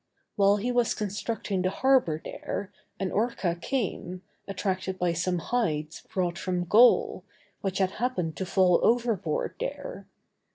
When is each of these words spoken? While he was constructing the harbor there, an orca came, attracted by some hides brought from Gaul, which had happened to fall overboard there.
While 0.35 0.57
he 0.57 0.71
was 0.71 0.95
constructing 0.95 1.61
the 1.61 1.69
harbor 1.69 2.19
there, 2.25 2.73
an 2.99 3.11
orca 3.11 3.53
came, 3.61 4.23
attracted 4.47 4.97
by 4.97 5.13
some 5.13 5.37
hides 5.37 6.01
brought 6.11 6.39
from 6.39 6.63
Gaul, 6.63 7.23
which 7.61 7.77
had 7.77 7.91
happened 7.91 8.35
to 8.37 8.45
fall 8.47 8.79
overboard 8.81 9.53
there. 9.59 10.07